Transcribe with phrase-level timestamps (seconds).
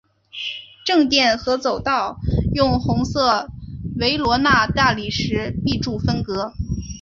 [0.83, 2.17] 正殿和走道
[2.55, 3.51] 用红色
[3.99, 6.53] 维罗纳大理石壁柱分隔。